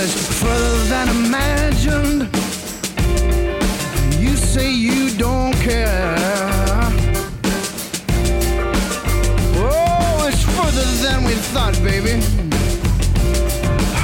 [0.00, 2.22] is further than imagined.
[4.20, 6.14] You say you don't care.
[9.56, 12.14] Oh, it's further than we thought, baby.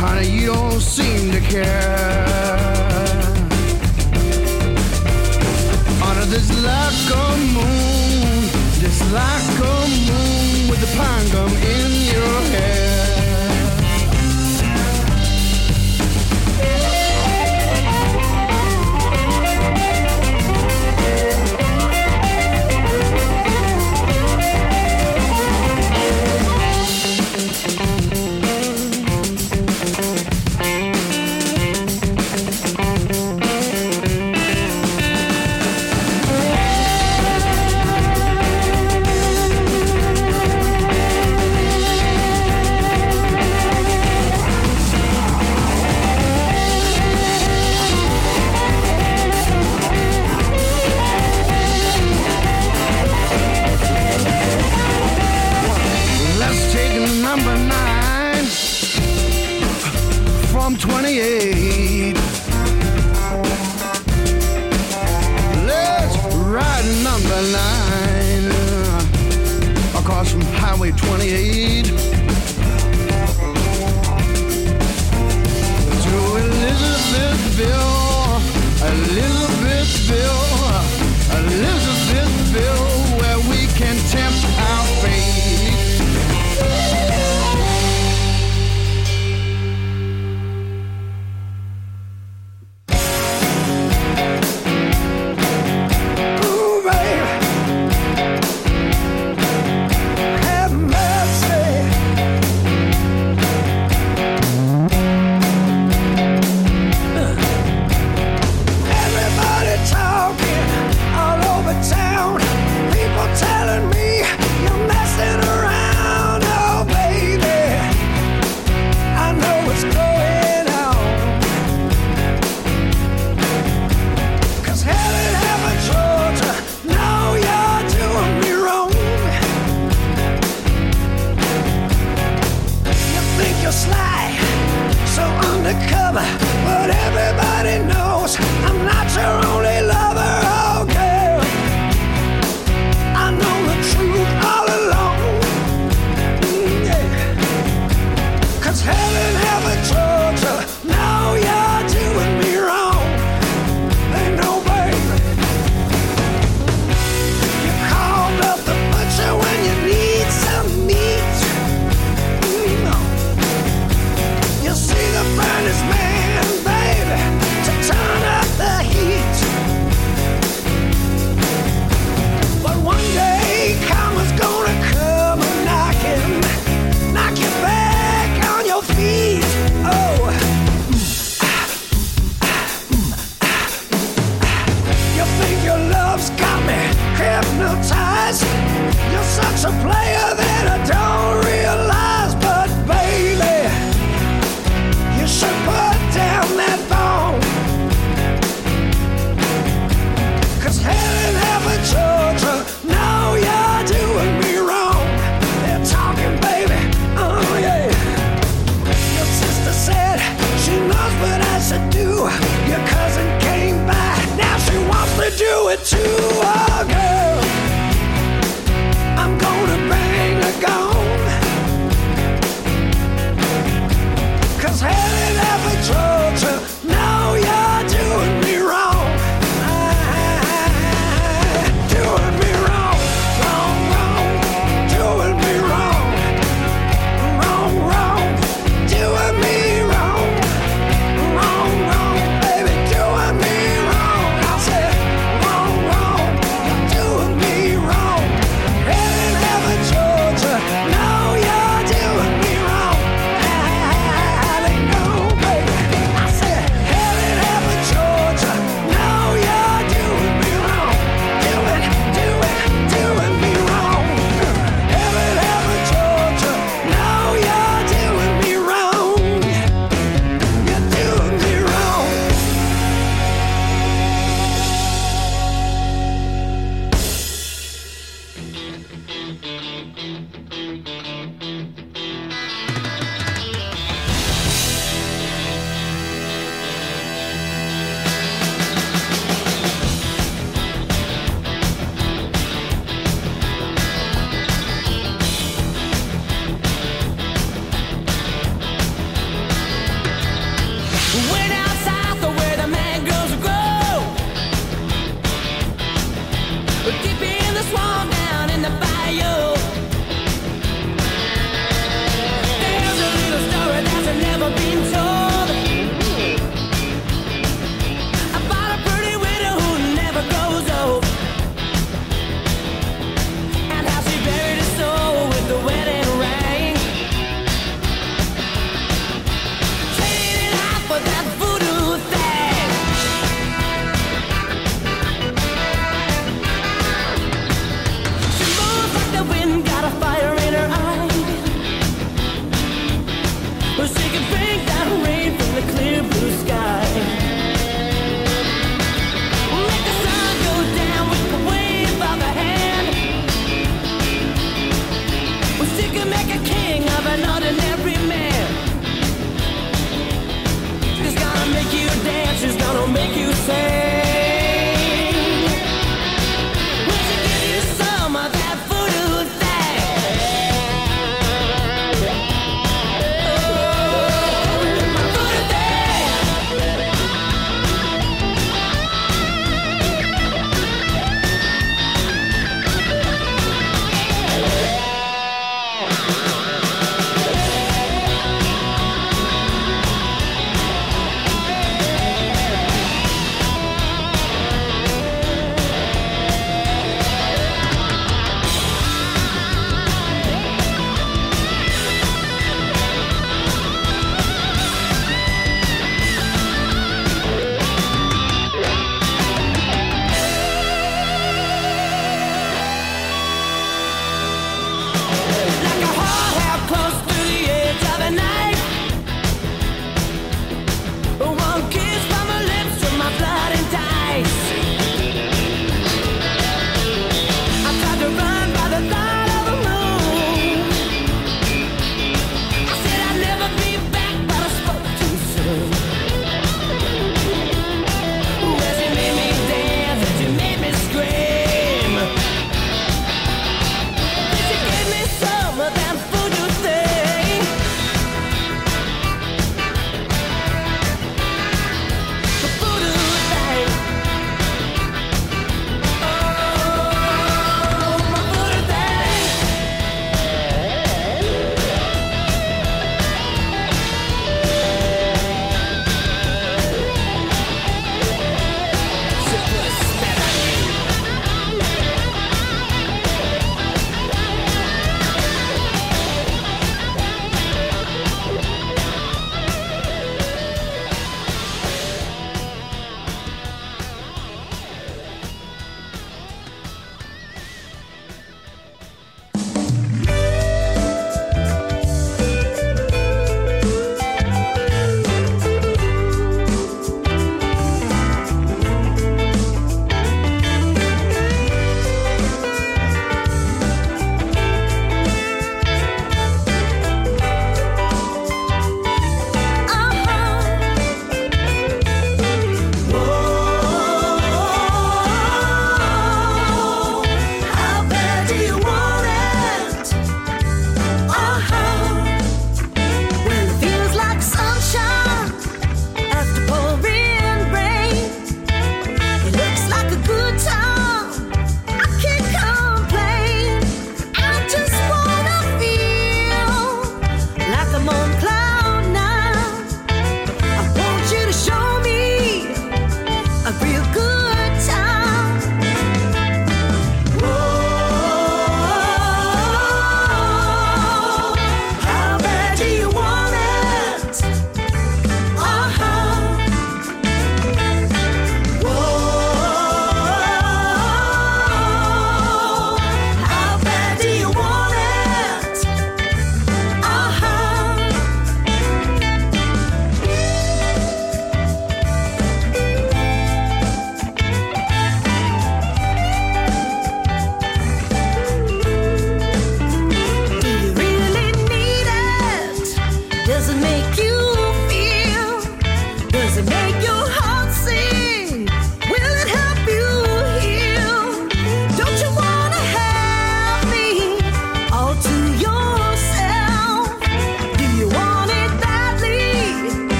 [0.00, 2.26] Honey, you don't seem to care.
[6.08, 8.48] Under this lack of moon,
[8.80, 9.53] just like.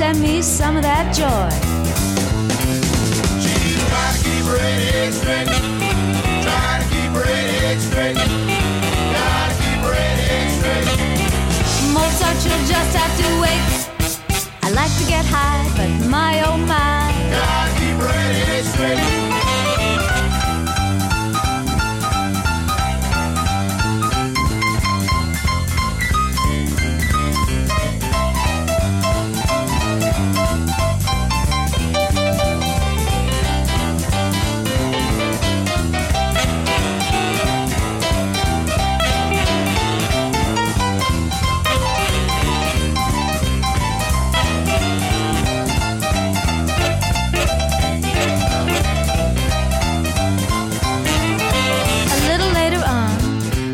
[0.00, 1.59] Send me some of that joy.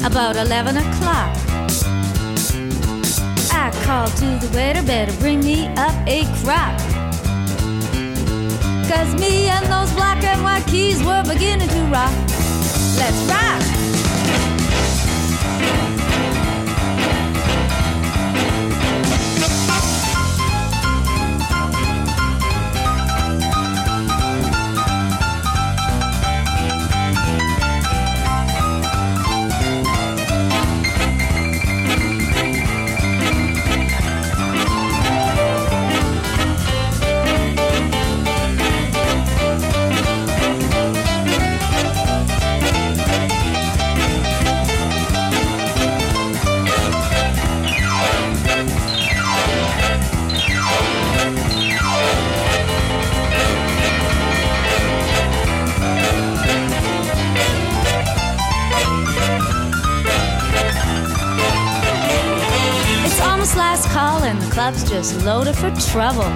[0.07, 1.37] About 11 o'clock,
[3.53, 6.79] I called to the waiter, better bring me up a crock.
[8.89, 12.15] Cause me and those black and white keys were beginning to rock.
[12.97, 13.76] Let's rock!
[63.97, 66.29] Call and the club's just loaded for trouble.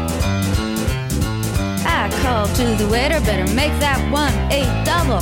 [1.84, 5.20] I called to the waiter, better make that one a double.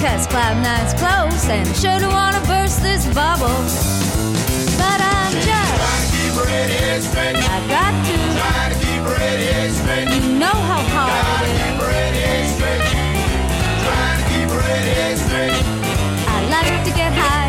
[0.00, 3.52] Cause Cloud Nine's close and sure to wanna burst this bubble.
[4.80, 7.36] But I'm just, Trying to keep her head straight.
[7.36, 10.08] I got to, Trying to keep her head straight.
[10.16, 11.60] you know how hard Gotta it is.
[11.60, 12.84] keep her head straight.
[13.84, 15.60] Trying to keep her head straight.
[16.24, 17.41] I like to get high,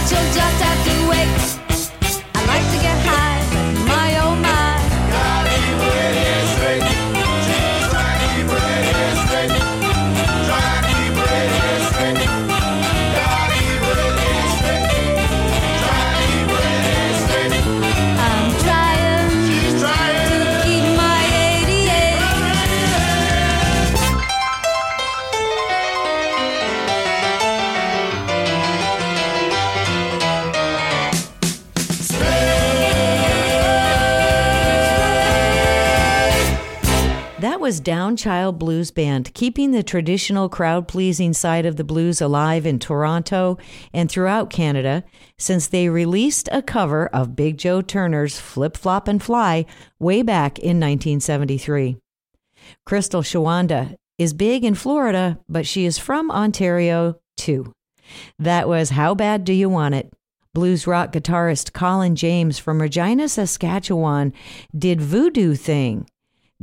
[0.00, 1.28] Mozart, you'll just have to wait.
[2.34, 3.29] I like to get high,
[37.70, 42.80] was Downchild Blues Band, keeping the traditional crowd pleasing side of the blues alive in
[42.80, 43.58] Toronto
[43.94, 45.04] and throughout Canada
[45.38, 49.66] since they released a cover of Big Joe Turner's Flip Flop and Fly
[50.00, 51.96] way back in 1973.
[52.84, 57.72] Crystal Shawanda is big in Florida, but she is from Ontario too.
[58.36, 60.12] That was How Bad Do You Want It?
[60.54, 64.32] Blues rock guitarist Colin James from Regina, Saskatchewan
[64.76, 66.08] did Voodoo Thing.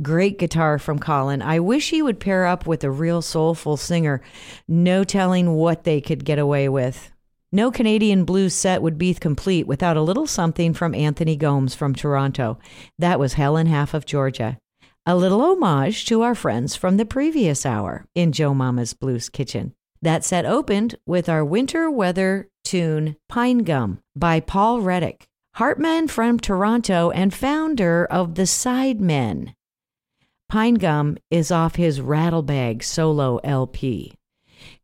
[0.00, 1.42] Great guitar from Colin.
[1.42, 4.20] I wish he would pair up with a real soulful singer.
[4.68, 7.10] No telling what they could get away with.
[7.50, 11.94] No Canadian blues set would be complete without a little something from Anthony Gomes from
[11.94, 12.58] Toronto.
[12.98, 14.58] That was hell Helen Half of Georgia.
[15.06, 19.72] A little homage to our friends from the previous hour in Joe Mama's Blues Kitchen.
[20.02, 26.38] That set opened with our winter weather tune Pine Gum by Paul Reddick, Hartman from
[26.38, 29.54] Toronto and founder of the Sidemen.
[30.48, 34.14] Pine Gum is off his Rattlebag solo LP.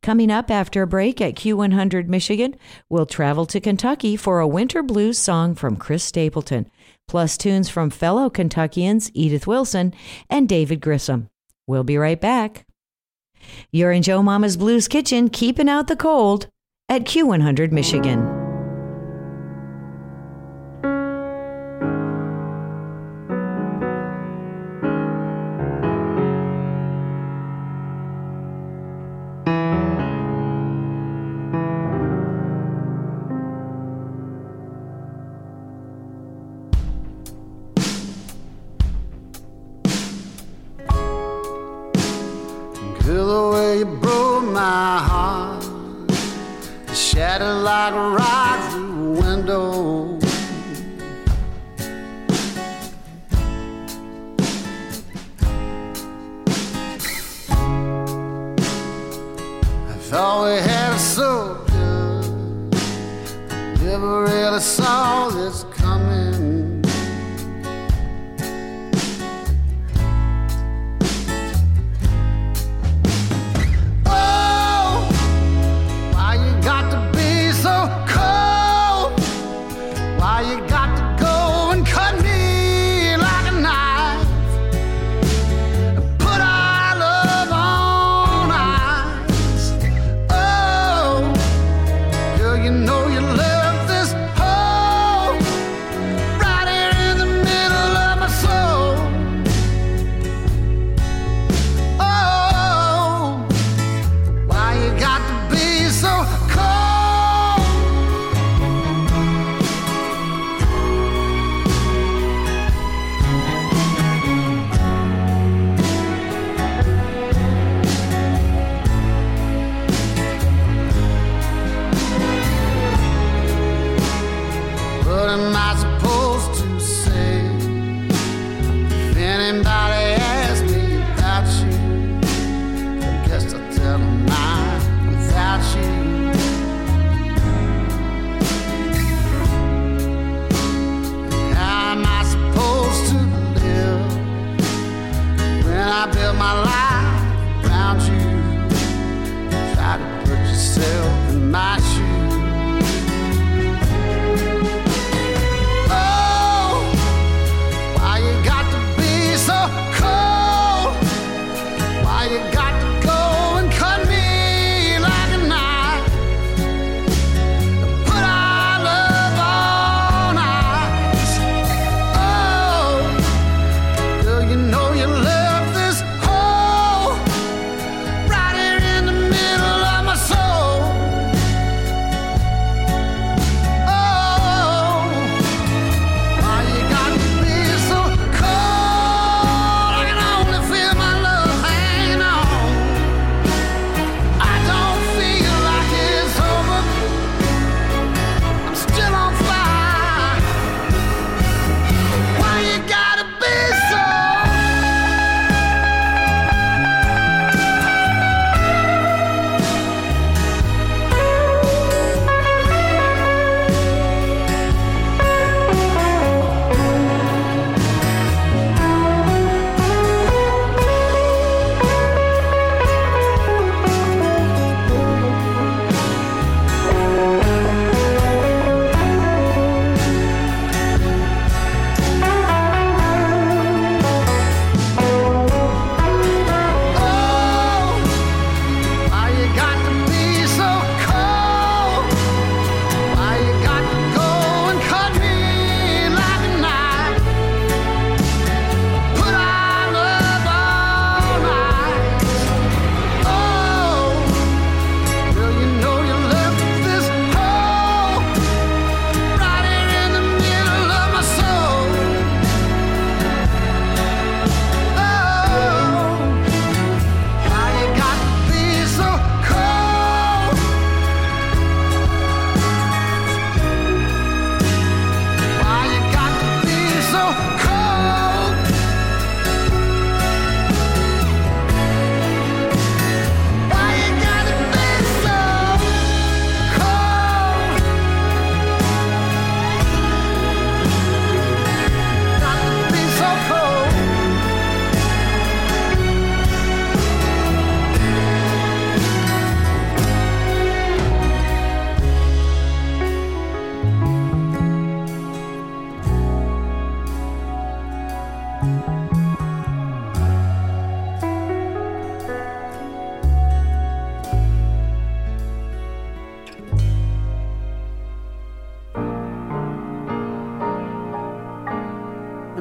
[0.03, 2.55] Coming up after a break at Q100 Michigan,
[2.91, 6.71] we'll travel to Kentucky for a winter blues song from Chris Stapleton,
[7.09, 9.95] plus tunes from fellow Kentuckians Edith Wilson
[10.29, 11.31] and David Grissom.
[11.67, 12.67] We'll be right back.
[13.73, 16.49] You're in Joe Mama's Blues Kitchen, keeping out the cold
[16.91, 18.44] at Q100 Michigan.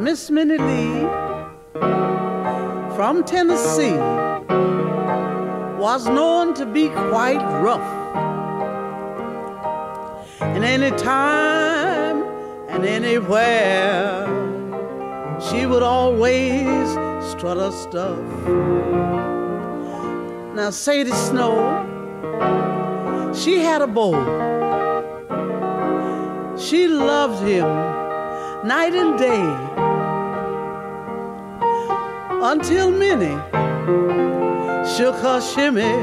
[0.04, 1.00] Miss Minnie Lee
[2.94, 3.96] from Tennessee
[5.80, 7.80] was known to be quite rough.
[10.42, 12.22] And any time
[12.68, 14.28] and anywhere,
[15.40, 16.90] she would always
[17.32, 18.20] strut her stuff.
[20.54, 21.56] Now, Sadie Snow,
[23.34, 24.12] she had a beau.
[26.58, 27.94] She loved him
[28.68, 29.83] night and day
[32.46, 33.40] until Minnie
[34.96, 35.96] shook her shimmy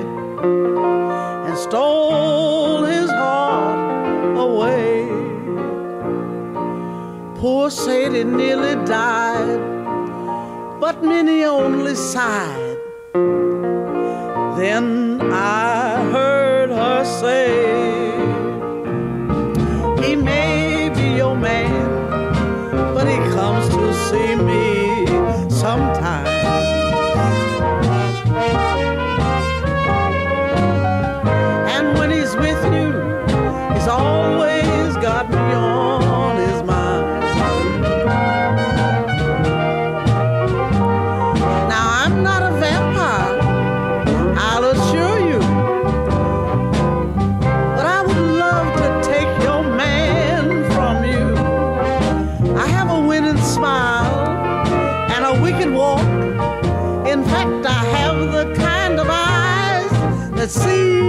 [1.46, 5.06] and stole his heart away.
[7.38, 9.60] Poor Sadie nearly died,
[10.80, 12.78] but Minnie only sighed.
[14.56, 17.59] Then I heard her say,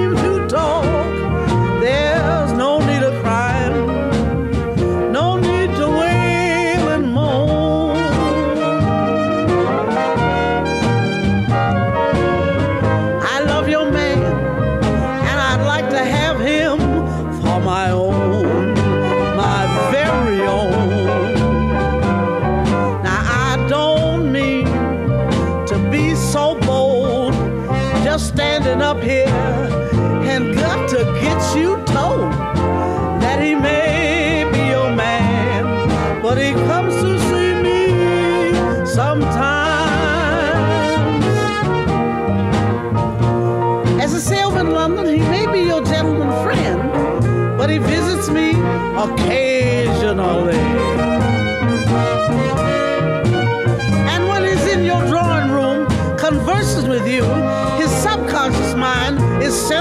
[0.09, 1.30] To talk.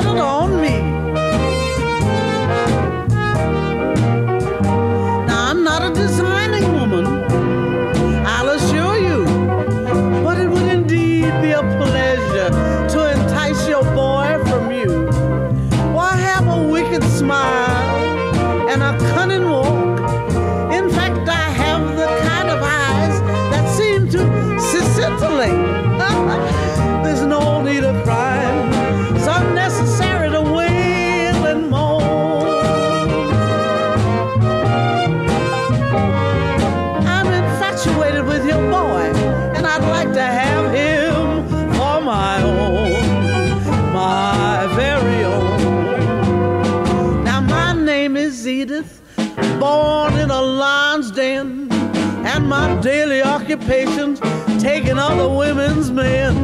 [0.00, 0.39] settled on.
[53.50, 54.14] occupation,
[54.60, 56.39] taking other women's men.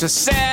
[0.00, 0.49] To Saturday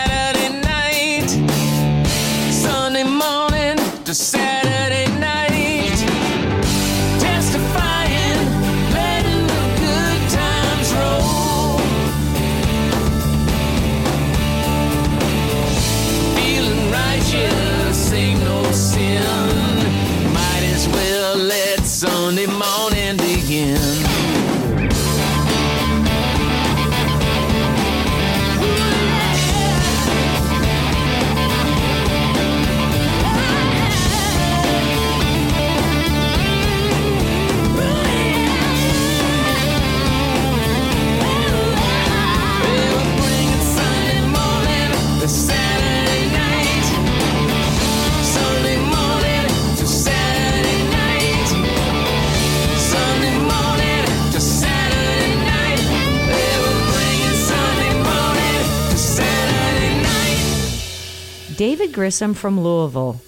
[61.58, 63.20] David Grissom from Louisville,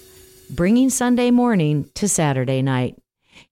[0.48, 2.96] bringing Sunday morning to Saturday night.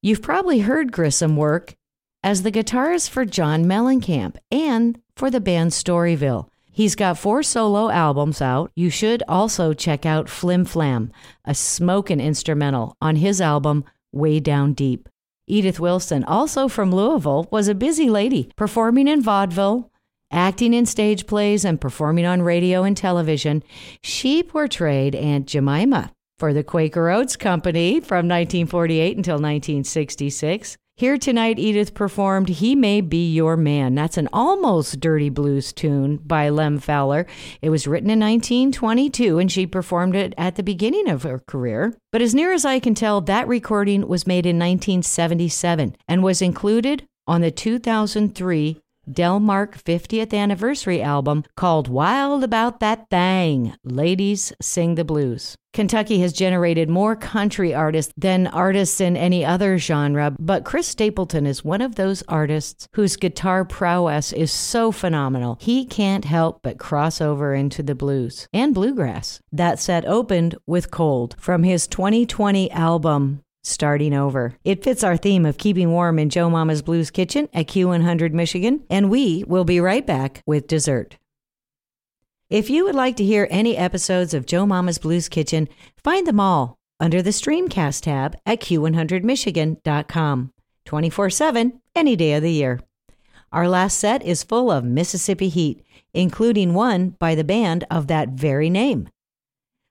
[0.00, 1.74] You've probably heard Grissom work
[2.22, 6.48] as the guitarist for John Mellencamp and for the band Storyville.
[6.70, 8.70] He's got four solo albums out.
[8.76, 11.10] You should also check out Flim Flam,
[11.44, 15.08] a smokin' instrumental on his album Way Down Deep.
[15.48, 19.90] Edith Wilson, also from Louisville, was a busy lady, performing in vaudeville,
[20.30, 23.62] acting in stage plays, and performing on radio and television.
[24.02, 30.76] She portrayed Aunt Jemima for the Quaker Oats Company from 1948 until 1966.
[30.98, 33.94] Here tonight, Edith performed He May Be Your Man.
[33.94, 37.24] That's an almost dirty blues tune by Lem Fowler.
[37.62, 41.96] It was written in 1922 and she performed it at the beginning of her career.
[42.10, 46.42] But as near as I can tell, that recording was made in 1977 and was
[46.42, 48.80] included on the 2003
[49.12, 55.56] Delmark 50th anniversary album called Wild About That Thing Ladies Sing the Blues.
[55.72, 61.46] Kentucky has generated more country artists than artists in any other genre, but Chris Stapleton
[61.46, 65.56] is one of those artists whose guitar prowess is so phenomenal.
[65.60, 69.40] He can't help but cross over into the blues and bluegrass.
[69.52, 74.54] That set opened with Cold from his 2020 album starting over.
[74.64, 78.84] It fits our theme of keeping warm in Joe Mama's Blues Kitchen at Q100 Michigan,
[78.88, 81.16] and we will be right back with dessert.
[82.50, 85.68] If you would like to hear any episodes of Joe Mama's Blues Kitchen,
[86.02, 90.52] find them all under the Streamcast tab at q100michigan.com.
[90.84, 92.80] 24 7, any day of the year.
[93.52, 98.30] Our last set is full of Mississippi heat, including one by the band of that
[98.30, 99.10] very name.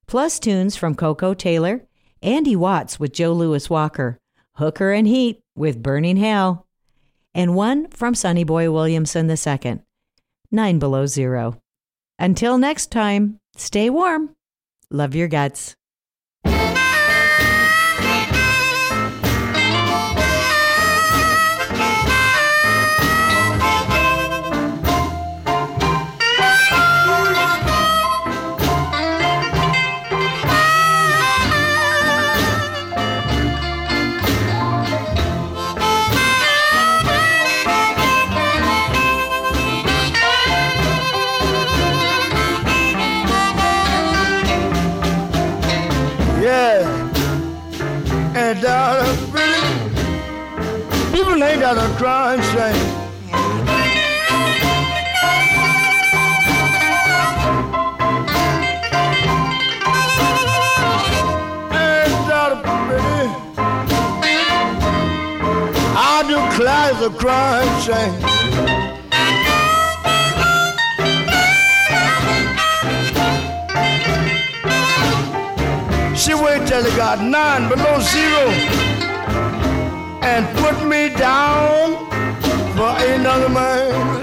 [0.07, 1.83] Plus tunes from Koko Taylor,
[2.27, 4.19] Andy Watts with Joe Louis Walker,
[4.55, 6.67] Hooker and Heat with Burning Hell,
[7.33, 9.79] and one from Sonny Boy Williamson II,
[10.51, 11.61] Nine Below Zero.
[12.19, 14.35] Until next time, stay warm.
[14.91, 15.76] Love your guts.
[61.71, 62.51] And down
[65.97, 66.21] I
[67.01, 68.13] a crying shame.
[76.15, 78.86] She wait till it got nine below zero
[80.37, 81.97] and put me down
[82.75, 84.21] for another man.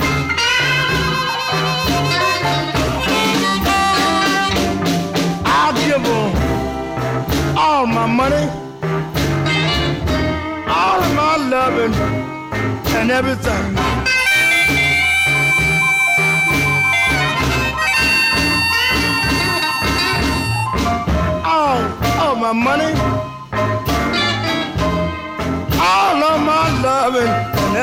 [5.45, 8.47] I'll give her all my money,
[10.69, 11.95] all of my loving,
[12.95, 13.94] and everything.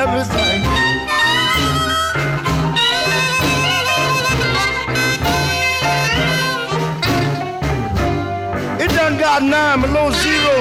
[0.02, 0.62] Everything.
[8.82, 10.56] It done got nine below zero,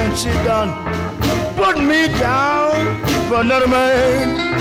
[0.00, 0.70] and she done
[1.54, 4.51] put me down for another man.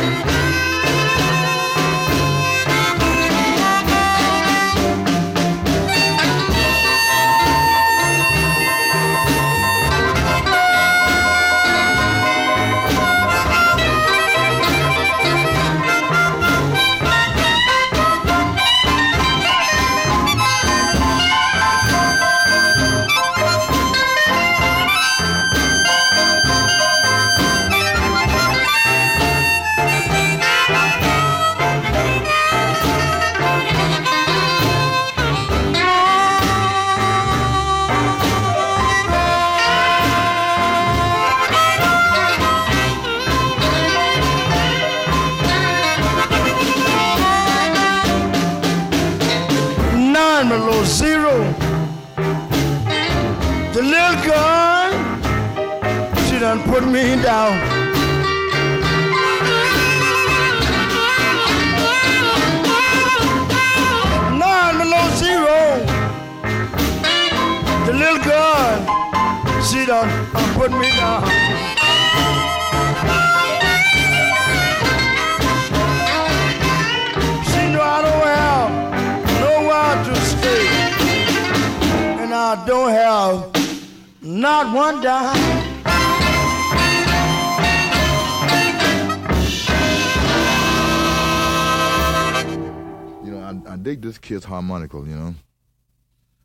[94.31, 95.35] Kid's harmonical, you know.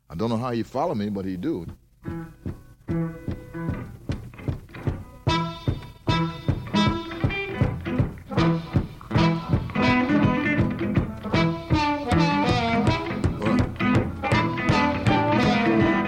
[0.09, 1.65] I don't know how he follow me, but he do.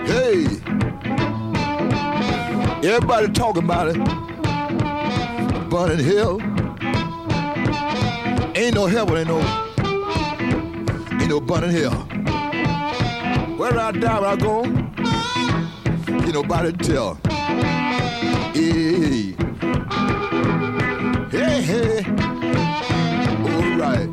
[0.04, 0.48] Hey!
[2.84, 3.98] Everybody talking about it.
[5.70, 6.42] Burning hell.
[8.54, 9.69] Ain't no heaven, ain't no
[11.30, 11.92] ain't no burning hell.
[13.58, 17.20] Where I die, where I go, ain't nobody tell.
[18.54, 19.36] Hey,
[21.30, 22.04] hey, hey.
[23.46, 24.10] All right.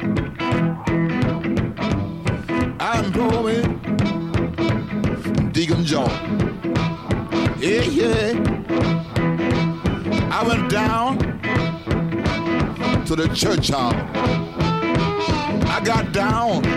[2.80, 3.64] I'm going,
[5.52, 6.10] Deacon John.
[7.58, 8.32] Yeah, yeah.
[10.30, 11.18] I went down
[13.06, 13.94] to the church hall.
[15.68, 16.75] I got down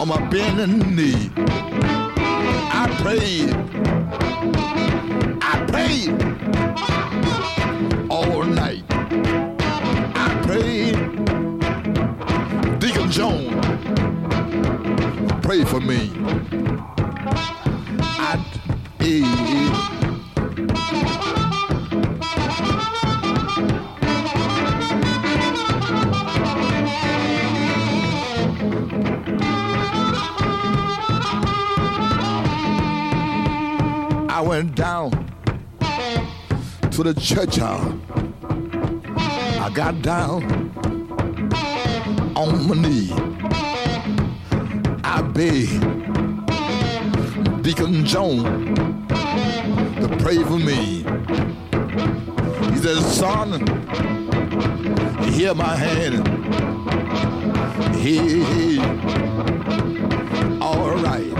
[0.00, 1.30] on my bending knee.
[1.36, 3.52] I prayed.
[5.42, 6.10] I prayed
[8.10, 8.82] all night.
[10.16, 10.96] I prayed.
[12.80, 13.52] Deacon Jones,
[15.42, 16.10] pray for me.
[37.02, 37.58] To the church.
[37.58, 40.42] I got down
[42.36, 43.10] on my knee.
[45.04, 45.80] I begged
[47.62, 48.42] Deacon Jones
[50.00, 51.04] to pray for me.
[52.70, 53.60] He said, son,
[55.32, 56.28] hear my hand.
[57.96, 58.78] Hey.
[60.60, 61.39] all right.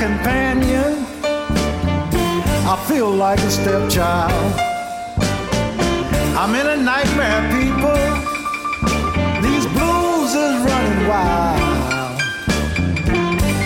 [0.00, 1.04] companion.
[2.72, 4.54] I feel like a stepchild.
[6.40, 8.02] I'm in a nightmare, people.
[9.46, 12.18] These blues is running wild.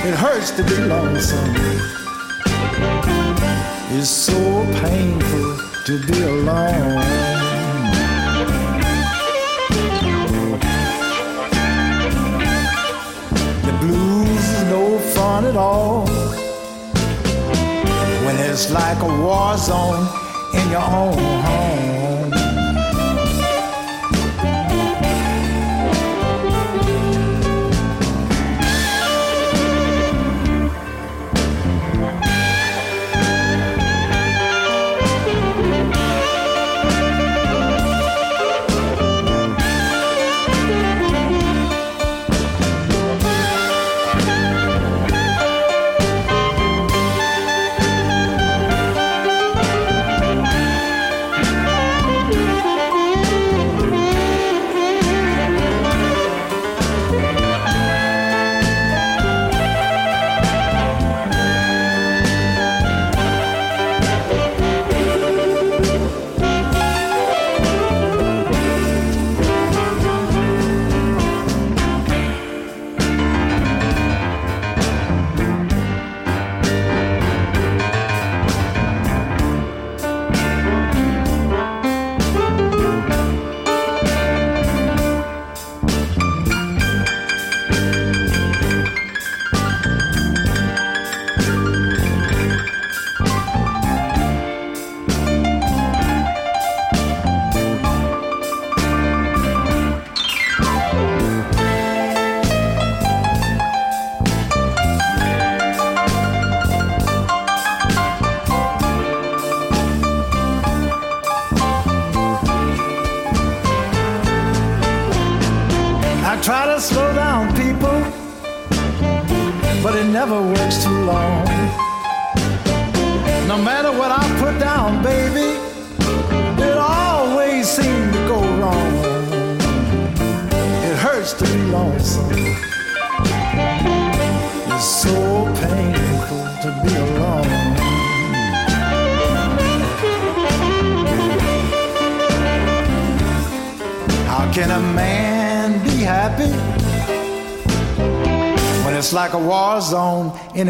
[0.09, 1.55] It hurts to be lonesome.
[3.97, 5.57] It's so painful
[5.87, 7.54] to be alone.
[15.35, 16.07] fun at all.
[18.25, 20.07] When it's like a war zone
[20.59, 22.34] in your own home.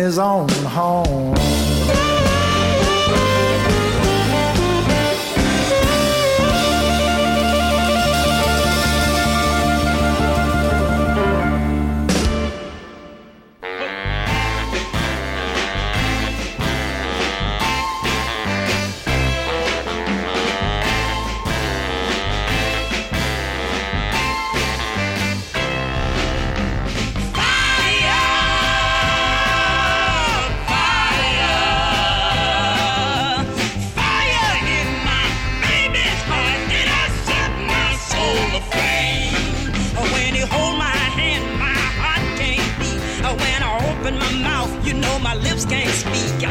[0.04, 0.53] his own.
[45.54, 46.42] lips can't speak.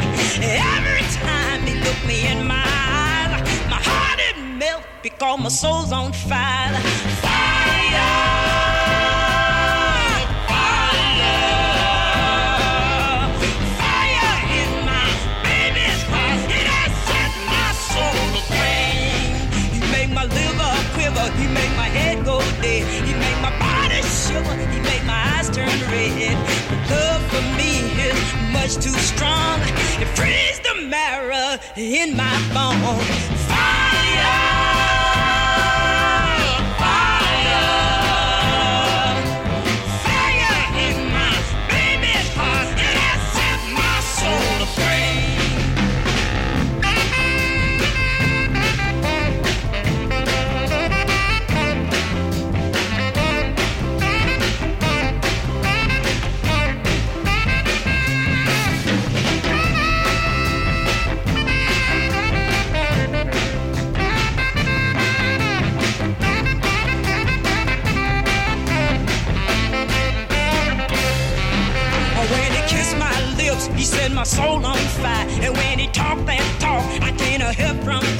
[0.42, 5.92] Every time he look me in my eyes, my heart it melt because my soul's
[5.92, 6.80] on fire.
[7.20, 8.32] Fire.
[21.36, 22.86] He made my head go dead.
[23.06, 24.54] He made my body shiver.
[24.72, 26.36] He made my eyes turn red.
[26.90, 27.63] Love for me
[28.64, 29.60] much too strong.
[30.00, 33.04] It frees the marrow in my bone.
[33.46, 33.83] Fire!
[74.34, 75.26] soul on fire.
[75.44, 78.13] And when he talked that talk, I can't help from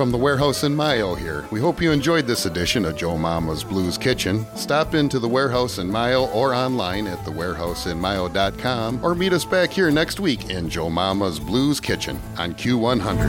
[0.00, 1.44] from the warehouse in Mayo here.
[1.50, 4.46] We hope you enjoyed this edition of Joe Mama's Blues Kitchen.
[4.56, 9.90] Stop into the warehouse in Mayo or online at thewarehouseinmayo.com or meet us back here
[9.90, 13.28] next week in Joe Mama's Blues Kitchen on Q100.